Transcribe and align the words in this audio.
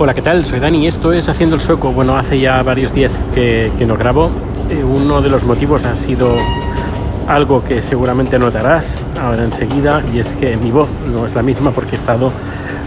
Hola, 0.00 0.14
¿qué 0.14 0.22
tal? 0.22 0.44
Soy 0.44 0.60
Dani 0.60 0.84
y 0.84 0.86
esto 0.86 1.12
es 1.12 1.28
Haciendo 1.28 1.56
el 1.56 1.60
Sueco. 1.60 1.90
Bueno, 1.90 2.16
hace 2.16 2.38
ya 2.38 2.62
varios 2.62 2.92
días 2.92 3.18
que, 3.34 3.72
que 3.76 3.84
no 3.84 3.96
grabo. 3.96 4.30
Eh, 4.70 4.84
uno 4.84 5.20
de 5.20 5.28
los 5.28 5.42
motivos 5.42 5.84
ha 5.86 5.96
sido 5.96 6.36
algo 7.26 7.64
que 7.64 7.80
seguramente 7.80 8.38
notarás 8.38 9.04
ahora 9.20 9.42
enseguida 9.42 10.00
y 10.14 10.20
es 10.20 10.36
que 10.36 10.56
mi 10.56 10.70
voz 10.70 10.88
no 11.12 11.26
es 11.26 11.34
la 11.34 11.42
misma 11.42 11.72
porque 11.72 11.92
he 11.92 11.94
estado 11.96 12.30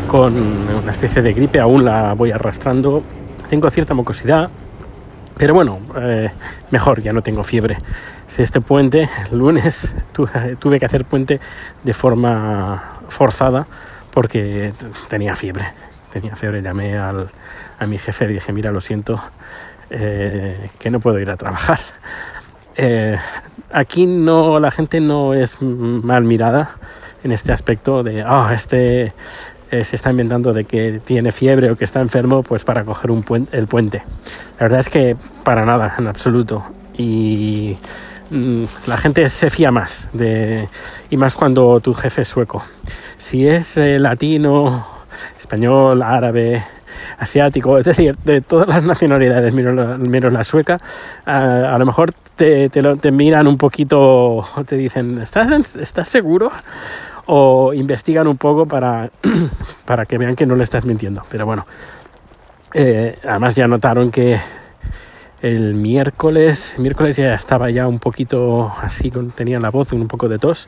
con 0.08 0.38
una 0.38 0.90
especie 0.90 1.22
de 1.22 1.34
gripe, 1.34 1.60
aún 1.60 1.84
la 1.84 2.14
voy 2.14 2.32
arrastrando. 2.32 3.04
Tengo 3.50 3.70
cierta 3.70 3.94
mucosidad, 3.94 4.50
pero 5.36 5.54
bueno, 5.54 5.80
eh, 5.98 6.32
mejor, 6.70 7.02
ya 7.02 7.12
no 7.12 7.22
tengo 7.22 7.44
fiebre. 7.44 7.78
Este 8.38 8.62
puente, 8.62 9.10
el 9.30 9.38
lunes, 9.38 9.94
tuve 10.60 10.80
que 10.80 10.86
hacer 10.86 11.04
puente 11.04 11.42
de 11.84 11.94
forma 11.94 13.02
forzada 13.10 13.68
porque 14.12 14.72
tenía 15.10 15.36
fiebre 15.36 15.91
tenía 16.12 16.36
fiebre, 16.36 16.62
llamé 16.62 16.98
al, 16.98 17.30
a 17.80 17.88
mi 17.88 17.98
jefe 17.98 18.26
y 18.26 18.34
dije, 18.34 18.54
mira, 18.54 18.72
lo 18.72 18.82
siento, 18.82 19.20
eh, 19.90 20.70
que 20.80 20.90
no 20.90 21.00
puedo 21.00 21.20
ir 21.20 21.30
a 21.30 21.38
trabajar. 21.38 21.80
Eh, 22.76 23.18
aquí 23.74 24.06
no, 24.06 24.60
la 24.60 24.72
gente 24.72 25.02
no 25.02 25.34
es 25.34 25.62
mal 25.62 26.24
mirada 26.24 26.78
en 27.24 27.34
este 27.34 27.52
aspecto 27.52 28.02
de, 28.02 28.22
ah, 28.22 28.48
oh, 28.48 28.54
este 28.54 29.14
eh, 29.72 29.84
se 29.84 29.96
está 29.98 30.10
inventando 30.10 30.54
de 30.54 30.64
que 30.64 31.02
tiene 31.04 31.32
fiebre 31.32 31.70
o 31.72 31.76
que 31.76 31.84
está 31.84 32.00
enfermo, 32.00 32.44
pues 32.44 32.64
para 32.64 32.86
coger 32.86 33.12
un 33.12 33.24
puente, 33.24 33.58
el 33.58 33.68
puente. 33.68 34.02
La 34.58 34.66
verdad 34.66 34.80
es 34.80 34.90
que 34.90 35.18
para 35.44 35.66
nada, 35.66 35.96
en 35.98 36.08
absoluto. 36.08 36.64
Y 36.98 37.78
mm, 38.30 38.64
la 38.88 38.98
gente 38.98 39.28
se 39.28 39.50
fía 39.50 39.72
más 39.72 40.10
de 40.14 40.70
y 41.10 41.18
más 41.18 41.36
cuando 41.36 41.80
tu 41.82 41.94
jefe 41.94 42.22
es 42.22 42.30
sueco. 42.30 42.64
Si 43.18 43.46
es 43.46 43.76
latino 43.78 45.01
español, 45.38 46.02
árabe, 46.02 46.64
asiático, 47.18 47.78
es 47.78 47.86
decir, 47.86 48.16
de 48.24 48.42
todas 48.42 48.68
las 48.68 48.84
nacionalidades, 48.84 49.54
menos 49.54 50.34
la, 50.34 50.44
sueca, 50.44 50.80
a, 51.26 51.76
lo 51.78 51.86
mejor 51.86 52.14
te, 52.36 52.70
te, 52.70 52.82
lo, 52.82 52.96
te, 52.98 53.12
miran 53.12 53.48
un 53.48 53.58
poquito, 53.58 54.46
te 54.66 54.76
dicen, 54.76 55.20
¿estás, 55.20 55.76
¿estás 55.76 56.08
seguro? 56.08 56.52
O 57.28 57.74
investigan 57.74 58.28
un 58.28 58.38
poco 58.38 58.66
para, 58.66 59.10
para 59.86 60.06
que 60.06 60.18
vean 60.18 60.36
que 60.36 60.46
no 60.46 60.56
le 60.56 60.64
estás 60.64 60.86
mintiendo. 60.86 61.24
Pero 61.30 61.46
bueno, 61.46 61.66
eh, 62.74 63.20
además 63.28 63.56
ya 63.56 63.68
notaron 63.68 64.12
que 64.12 64.40
el 65.42 65.74
miércoles, 65.74 66.76
miércoles 66.78 67.18
ya 67.18 67.34
estaba 67.34 67.70
ya 67.70 67.88
un 67.88 68.00
poquito 68.00 68.72
así, 68.82 69.12
tenía 69.36 69.60
la 69.60 69.70
voz 69.70 69.92
un 69.94 70.08
poco 70.08 70.30
de 70.30 70.40
tos 70.40 70.68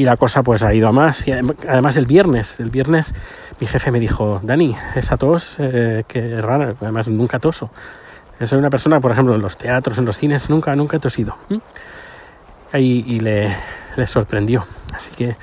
y 0.00 0.04
la 0.04 0.16
cosa 0.16 0.42
pues 0.42 0.62
ha 0.62 0.72
ido 0.72 0.88
a 0.88 0.92
más. 0.92 1.28
Y 1.28 1.32
además 1.32 1.96
el 1.98 2.06
viernes, 2.06 2.58
el 2.58 2.70
viernes 2.70 3.14
mi 3.60 3.66
jefe 3.66 3.90
me 3.90 4.00
dijo, 4.00 4.40
Dani, 4.42 4.74
esa 4.94 5.18
tos, 5.18 5.56
eh, 5.58 6.04
que 6.08 6.40
rara, 6.40 6.74
además 6.80 7.08
nunca 7.08 7.38
toso. 7.38 7.70
Soy 8.42 8.58
una 8.58 8.70
persona, 8.70 8.98
por 8.98 9.12
ejemplo, 9.12 9.34
en 9.34 9.42
los 9.42 9.58
teatros, 9.58 9.98
en 9.98 10.06
los 10.06 10.16
cines, 10.16 10.48
nunca, 10.48 10.74
nunca 10.74 10.96
he 10.96 11.00
tosido. 11.00 11.36
Y, 12.72 13.04
y 13.14 13.20
le, 13.20 13.54
le, 13.96 14.06
sorprendió. 14.06 14.64
Así 14.94 15.10
que, 15.14 15.36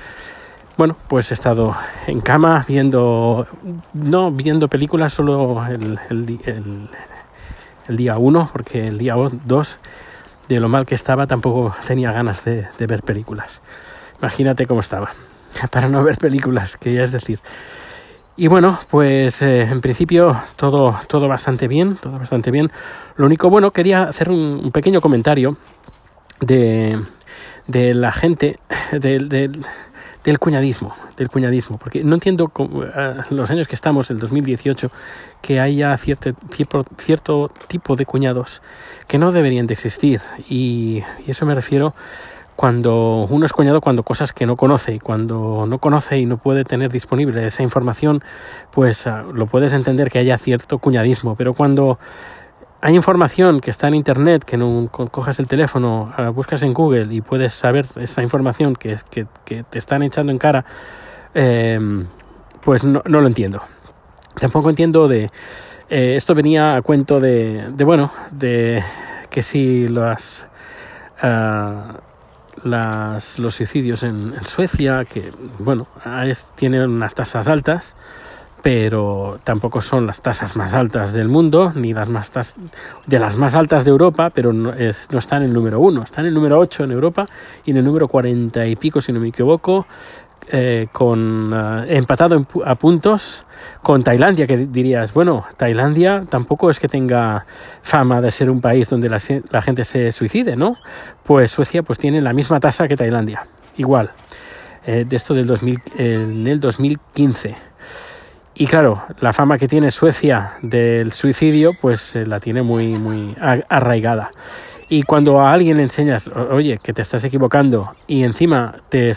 bueno, 0.76 0.96
pues 1.06 1.30
he 1.30 1.34
estado 1.34 1.76
en 2.08 2.20
cama 2.20 2.64
viendo, 2.66 3.46
no 3.92 4.32
viendo 4.32 4.66
películas 4.66 5.12
solo 5.12 5.64
el, 5.68 6.00
el, 6.10 6.40
el, 6.44 6.90
el 7.86 7.96
día 7.96 8.18
uno, 8.18 8.50
porque 8.52 8.88
el 8.88 8.98
día 8.98 9.14
dos, 9.44 9.78
de 10.48 10.58
lo 10.58 10.68
mal 10.68 10.84
que 10.84 10.96
estaba, 10.96 11.28
tampoco 11.28 11.76
tenía 11.86 12.10
ganas 12.10 12.44
de, 12.44 12.66
de 12.76 12.86
ver 12.88 13.04
películas. 13.04 13.62
Imagínate 14.20 14.66
cómo 14.66 14.80
estaba. 14.80 15.10
Para 15.70 15.88
no 15.88 16.02
ver 16.02 16.18
películas, 16.18 16.76
quería 16.76 17.04
decir. 17.04 17.40
Y 18.40 18.46
bueno, 18.46 18.78
pues 18.88 19.42
eh, 19.42 19.62
en 19.62 19.80
principio 19.80 20.40
todo, 20.54 20.96
todo 21.08 21.26
bastante 21.26 21.66
bien, 21.66 21.96
todo 21.96 22.20
bastante 22.20 22.52
bien. 22.52 22.70
Lo 23.16 23.26
único 23.26 23.50
bueno, 23.50 23.72
quería 23.72 24.04
hacer 24.04 24.30
un, 24.30 24.70
pequeño 24.72 25.00
comentario 25.00 25.54
de, 26.40 27.02
de 27.66 27.94
la 27.94 28.12
gente, 28.12 28.60
del, 28.92 29.28
del, 29.28 30.38
cuñadismo, 30.38 30.94
del 31.16 31.30
cuñadismo, 31.30 31.78
porque 31.78 32.04
no 32.04 32.14
entiendo 32.14 32.46
cómo, 32.46 32.84
los 33.30 33.50
años 33.50 33.66
que 33.66 33.74
estamos, 33.74 34.08
el 34.10 34.20
2018, 34.20 34.88
que 35.42 35.58
haya 35.58 35.96
cierto, 35.96 36.30
cierto, 36.52 36.84
cierto 36.96 37.50
tipo 37.66 37.96
de 37.96 38.06
cuñados 38.06 38.62
que 39.08 39.18
no 39.18 39.32
deberían 39.32 39.66
de 39.66 39.74
existir. 39.74 40.20
Y, 40.48 41.02
y 41.26 41.30
eso 41.32 41.44
me 41.44 41.56
refiero 41.56 41.92
cuando 42.58 43.24
uno 43.30 43.46
es 43.46 43.52
cuñado 43.52 43.80
cuando 43.80 44.02
cosas 44.02 44.32
que 44.32 44.44
no 44.44 44.56
conoce 44.56 44.92
y 44.92 44.98
cuando 44.98 45.64
no 45.68 45.78
conoce 45.78 46.18
y 46.18 46.26
no 46.26 46.38
puede 46.38 46.64
tener 46.64 46.90
disponible 46.90 47.46
esa 47.46 47.62
información, 47.62 48.20
pues 48.72 49.06
uh, 49.06 49.32
lo 49.32 49.46
puedes 49.46 49.72
entender 49.74 50.10
que 50.10 50.18
haya 50.18 50.36
cierto 50.38 50.78
cuñadismo, 50.78 51.36
pero 51.36 51.54
cuando 51.54 52.00
hay 52.80 52.96
información 52.96 53.60
que 53.60 53.70
está 53.70 53.86
en 53.86 53.94
internet, 53.94 54.42
que 54.42 54.56
no 54.56 54.88
cojas 54.90 55.38
el 55.38 55.46
teléfono, 55.46 56.12
uh, 56.18 56.32
buscas 56.32 56.64
en 56.64 56.74
Google 56.74 57.14
y 57.14 57.20
puedes 57.20 57.52
saber 57.52 57.86
esa 57.94 58.24
información 58.24 58.74
que, 58.74 58.96
te 59.44 59.78
están 59.78 60.02
echando 60.02 60.32
en 60.32 60.38
cara, 60.38 60.64
eh, 61.34 61.78
pues 62.64 62.82
no, 62.82 63.02
lo 63.04 63.24
entiendo. 63.28 63.62
Tampoco 64.40 64.68
entiendo 64.68 65.06
de... 65.06 65.30
Eh, 65.90 66.16
esto 66.16 66.34
venía 66.34 66.74
a 66.74 66.82
cuento 66.82 67.20
de, 67.20 67.70
de, 67.70 67.84
bueno, 67.84 68.10
de 68.32 68.82
que 69.30 69.42
si 69.42 69.86
las... 69.86 70.48
Uh, 71.22 72.07
las, 72.64 73.38
los 73.38 73.54
suicidios 73.54 74.02
en, 74.02 74.34
en, 74.34 74.46
Suecia, 74.46 75.04
que 75.04 75.30
bueno, 75.58 75.86
tienen 76.56 76.90
unas 76.90 77.14
tasas 77.14 77.48
altas, 77.48 77.96
pero 78.62 79.38
tampoco 79.44 79.80
son 79.80 80.06
las 80.06 80.20
tasas 80.20 80.56
más 80.56 80.74
altas 80.74 81.12
del 81.12 81.28
mundo, 81.28 81.72
ni 81.74 81.92
las 81.92 82.08
más 82.08 82.30
tas 82.30 82.56
de 83.06 83.18
las 83.18 83.36
más 83.36 83.54
altas 83.54 83.84
de 83.84 83.90
Europa, 83.90 84.30
pero 84.30 84.52
no, 84.52 84.72
es, 84.72 85.08
no 85.10 85.18
están 85.18 85.42
en 85.42 85.48
el 85.48 85.54
número 85.54 85.80
uno, 85.80 86.02
están 86.02 86.24
en 86.24 86.28
el 86.28 86.34
número 86.34 86.58
8 86.58 86.84
en 86.84 86.92
Europa 86.92 87.28
y 87.64 87.70
en 87.70 87.78
el 87.78 87.84
número 87.84 88.08
40 88.08 88.66
y 88.66 88.76
pico, 88.76 89.00
si 89.00 89.12
no 89.12 89.20
me 89.20 89.28
equivoco, 89.28 89.86
eh, 90.50 90.88
con 90.92 91.52
uh, 91.52 91.84
empatado 91.88 92.36
en, 92.36 92.46
a 92.64 92.74
puntos 92.74 93.44
con 93.82 94.02
Tailandia, 94.02 94.46
que 94.46 94.56
dirías, 94.56 95.12
bueno, 95.12 95.46
Tailandia 95.56 96.24
tampoco 96.28 96.70
es 96.70 96.80
que 96.80 96.88
tenga 96.88 97.46
fama 97.82 98.20
de 98.20 98.30
ser 98.30 98.50
un 98.50 98.60
país 98.60 98.88
donde 98.88 99.08
la, 99.08 99.62
gente 99.62 99.84
se 99.84 100.12
suicide, 100.12 100.56
¿no? 100.56 100.76
Pues 101.24 101.50
Suecia 101.50 101.82
pues 101.82 101.98
tiene 101.98 102.20
la 102.20 102.32
misma 102.32 102.60
tasa 102.60 102.88
que 102.88 102.96
Tailandia, 102.96 103.46
igual, 103.76 104.10
eh, 104.86 105.04
de 105.06 105.16
esto 105.16 105.34
del 105.34 105.46
2000, 105.46 105.76
eh, 105.96 106.14
en 106.14 106.46
el 106.46 106.60
2015. 106.60 107.56
Y 108.54 108.66
claro, 108.66 109.04
la 109.20 109.32
fama 109.32 109.56
que 109.56 109.68
tiene 109.68 109.90
Suecia 109.90 110.54
del 110.62 111.12
suicidio, 111.12 111.72
pues 111.80 112.16
eh, 112.16 112.26
la 112.26 112.40
tiene 112.40 112.62
muy, 112.62 112.98
muy 112.98 113.36
arraigada. 113.38 114.30
Y 114.90 115.02
cuando 115.02 115.40
a 115.40 115.52
alguien 115.52 115.76
le 115.76 115.82
enseñas, 115.82 116.28
oye, 116.28 116.78
que 116.82 116.94
te 116.94 117.02
estás 117.02 117.22
equivocando, 117.24 117.90
y 118.06 118.22
encima 118.22 118.74
te, 118.88 119.12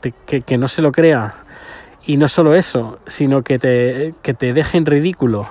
te 0.00 0.12
que, 0.26 0.42
que, 0.42 0.58
no 0.58 0.68
se 0.68 0.82
lo 0.82 0.92
crea, 0.92 1.34
y 2.06 2.18
no 2.18 2.28
solo 2.28 2.54
eso, 2.54 2.98
sino 3.06 3.42
que 3.42 3.58
te, 3.58 4.14
que 4.22 4.34
te 4.34 4.52
deje 4.52 4.76
en 4.76 4.84
ridículo, 4.84 5.48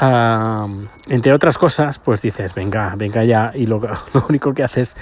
uh, 0.00 0.86
entre 1.08 1.34
otras 1.34 1.58
cosas, 1.58 1.98
pues 1.98 2.22
dices, 2.22 2.54
venga, 2.54 2.94
venga 2.96 3.22
ya, 3.24 3.52
y 3.54 3.66
lo, 3.66 3.80
único 4.28 4.54
que 4.54 4.62
haces, 4.62 4.96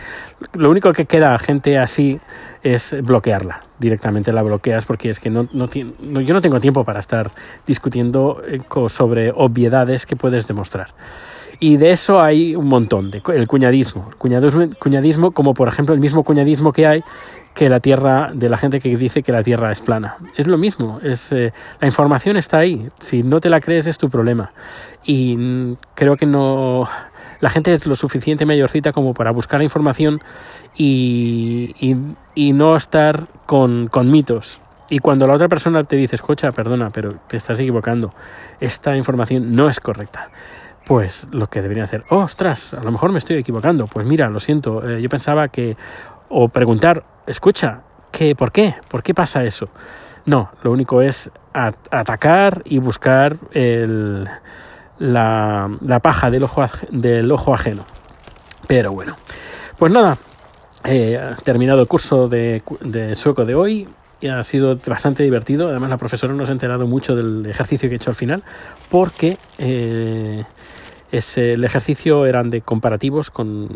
lo 0.54 0.70
único 0.70 0.92
que 0.92 1.06
queda 1.06 1.32
a 1.32 1.38
gente 1.38 1.78
así 1.78 2.18
es 2.64 2.96
bloquearla, 3.02 3.62
directamente 3.78 4.32
la 4.32 4.42
bloqueas 4.42 4.86
porque 4.86 5.10
es 5.10 5.20
que 5.20 5.30
no, 5.30 5.48
no, 5.52 5.68
no 6.00 6.20
yo 6.20 6.34
no 6.34 6.40
tengo 6.40 6.60
tiempo 6.60 6.84
para 6.84 6.98
estar 6.98 7.30
discutiendo 7.66 8.42
eh, 8.46 8.60
sobre 8.88 9.30
obviedades 9.30 10.06
que 10.06 10.16
puedes 10.16 10.48
demostrar. 10.48 10.88
Y 11.60 11.76
de 11.76 11.90
eso 11.90 12.20
hay 12.20 12.56
un 12.56 12.68
montón, 12.68 13.10
el 13.32 13.46
cuñadismo. 13.46 14.10
Cuñadismo, 14.18 14.68
cuñadismo, 14.78 15.30
como 15.32 15.54
por 15.54 15.68
ejemplo 15.68 15.94
el 15.94 16.00
mismo 16.00 16.24
cuñadismo 16.24 16.72
que 16.72 16.86
hay 16.86 17.04
que 17.54 17.68
la 17.68 17.80
Tierra, 17.80 18.32
de 18.34 18.48
la 18.48 18.56
gente 18.56 18.80
que 18.80 18.96
dice 18.96 19.22
que 19.22 19.32
la 19.32 19.42
Tierra 19.42 19.70
es 19.70 19.80
plana. 19.80 20.16
Es 20.36 20.46
lo 20.46 20.58
mismo, 20.58 20.98
es, 21.02 21.30
eh, 21.32 21.52
la 21.80 21.86
información 21.86 22.36
está 22.36 22.58
ahí. 22.58 22.88
Si 22.98 23.22
no 23.22 23.40
te 23.40 23.48
la 23.48 23.60
crees 23.60 23.86
es 23.86 23.96
tu 23.98 24.10
problema. 24.10 24.52
Y 25.04 25.76
creo 25.94 26.16
que 26.16 26.26
no... 26.26 26.88
La 27.40 27.50
gente 27.50 27.74
es 27.74 27.86
lo 27.86 27.94
suficiente 27.94 28.46
mayorcita 28.46 28.92
como 28.92 29.12
para 29.12 29.30
buscar 29.30 29.60
la 29.60 29.64
información 29.64 30.20
y, 30.74 31.74
no 32.36 32.76
estar 32.76 33.26
con 33.46 33.90
mitos. 34.10 34.60
Y 34.88 34.98
cuando 34.98 35.26
la 35.26 35.34
otra 35.34 35.48
persona 35.48 35.84
te 35.84 35.96
dice, 35.96 36.16
escucha, 36.16 36.52
perdona, 36.52 36.90
pero 36.90 37.14
te 37.26 37.36
estás 37.36 37.58
equivocando, 37.60 38.14
esta 38.60 38.96
información 38.96 39.54
no 39.54 39.68
es 39.68 39.80
correcta 39.80 40.30
pues 40.84 41.26
lo 41.30 41.48
que 41.48 41.62
deberían 41.62 41.84
hacer, 41.84 42.04
oh, 42.10 42.18
ostras, 42.18 42.74
a 42.74 42.82
lo 42.82 42.92
mejor 42.92 43.12
me 43.12 43.18
estoy 43.18 43.36
equivocando, 43.36 43.86
pues 43.86 44.06
mira, 44.06 44.28
lo 44.28 44.40
siento, 44.40 44.86
eh, 44.88 45.00
yo 45.00 45.08
pensaba 45.08 45.48
que, 45.48 45.76
o 46.28 46.48
preguntar, 46.48 47.04
escucha, 47.26 47.82
¿qué, 48.10 48.34
¿por 48.34 48.52
qué? 48.52 48.74
¿Por 48.88 49.02
qué 49.02 49.14
pasa 49.14 49.44
eso? 49.44 49.68
No, 50.26 50.50
lo 50.62 50.72
único 50.72 51.02
es 51.02 51.30
at 51.52 51.74
atacar 51.90 52.62
y 52.64 52.78
buscar 52.78 53.36
el, 53.52 54.28
la, 54.98 55.70
la, 55.80 56.00
paja 56.00 56.30
del 56.30 56.44
ojo, 56.44 56.64
del 56.90 57.30
ojo 57.30 57.54
ajeno. 57.54 57.84
Pero 58.66 58.92
bueno, 58.92 59.16
pues 59.78 59.92
nada, 59.92 60.16
eh, 60.84 61.20
terminado 61.44 61.82
el 61.82 61.88
curso 61.88 62.28
de, 62.28 62.62
de 62.80 63.14
sueco 63.14 63.44
de 63.44 63.54
hoy 63.54 63.88
ha 64.28 64.42
sido 64.42 64.78
bastante 64.86 65.22
divertido. 65.22 65.68
Además, 65.68 65.90
la 65.90 65.96
profesora 65.96 66.34
nos 66.34 66.48
ha 66.48 66.52
enterado 66.52 66.86
mucho 66.86 67.14
del 67.14 67.44
ejercicio 67.46 67.88
que 67.88 67.94
he 67.94 67.96
hecho 67.96 68.10
al 68.10 68.16
final, 68.16 68.42
porque 68.90 69.36
eh, 69.58 70.44
el 71.36 71.64
ejercicio 71.64 72.26
eran 72.26 72.50
de 72.50 72.60
comparativos 72.60 73.30
con 73.30 73.68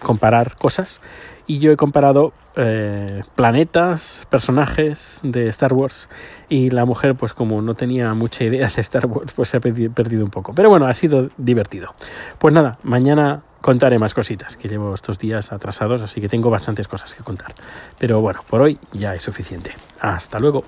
comparar 0.00 0.56
cosas 0.56 1.00
y 1.46 1.60
yo 1.60 1.72
he 1.72 1.76
comparado 1.76 2.32
eh, 2.56 3.22
planetas, 3.34 4.26
personajes 4.28 5.20
de 5.22 5.48
Star 5.48 5.72
Wars 5.72 6.08
y 6.48 6.70
la 6.70 6.84
mujer 6.84 7.14
pues 7.14 7.32
como 7.32 7.62
no 7.62 7.74
tenía 7.74 8.12
mucha 8.14 8.44
idea 8.44 8.68
de 8.68 8.80
Star 8.80 9.06
Wars 9.06 9.32
pues 9.32 9.48
se 9.48 9.56
ha 9.56 9.60
perdido 9.60 10.24
un 10.24 10.30
poco. 10.30 10.52
Pero 10.54 10.68
bueno, 10.68 10.86
ha 10.86 10.92
sido 10.92 11.30
divertido. 11.36 11.94
Pues 12.38 12.52
nada, 12.52 12.78
mañana 12.82 13.42
contaré 13.60 13.98
más 13.98 14.14
cositas 14.14 14.56
que 14.56 14.68
llevo 14.68 14.94
estos 14.94 15.18
días 15.18 15.52
atrasados 15.52 16.02
así 16.02 16.20
que 16.20 16.28
tengo 16.28 16.50
bastantes 16.50 16.88
cosas 16.88 17.14
que 17.14 17.22
contar. 17.22 17.54
Pero 17.98 18.20
bueno, 18.20 18.40
por 18.48 18.60
hoy 18.60 18.78
ya 18.92 19.14
es 19.14 19.22
suficiente. 19.22 19.72
Hasta 20.00 20.38
luego. 20.38 20.64